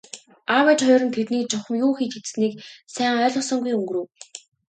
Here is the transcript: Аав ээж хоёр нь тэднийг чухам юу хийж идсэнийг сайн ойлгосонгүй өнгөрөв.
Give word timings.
Аав 0.55 0.67
ээж 0.71 0.79
хоёр 0.85 1.01
нь 1.05 1.15
тэднийг 1.15 1.45
чухам 1.51 1.75
юу 1.85 1.91
хийж 1.97 2.13
идсэнийг 2.19 2.53
сайн 2.93 3.13
ойлгосонгүй 3.15 3.73
өнгөрөв. 3.77 4.07